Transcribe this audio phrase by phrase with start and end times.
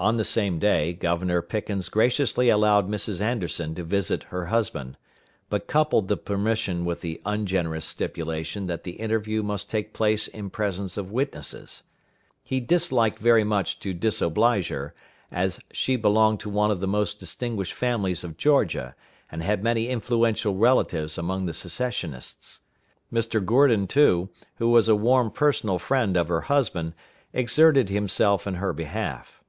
[0.00, 3.20] On the same day, Governor Pickens graciously allowed Mrs.
[3.20, 4.96] Anderson to visit her husband,
[5.50, 10.50] but coupled the permission with the ungenerous stipulation that the interview must take place in
[10.50, 11.82] presence of witnesses.
[12.44, 14.94] He disliked very much to disoblige her,
[15.32, 18.94] as she belonged to one of the most distinguished families of Georgia,
[19.32, 22.60] and had many influential relatives among the Secessionists.
[23.12, 23.44] Mr.
[23.44, 24.28] Gourdin too,
[24.58, 26.94] who was a warm personal friend of her husband,
[27.32, 29.42] exerted himself in her behalf.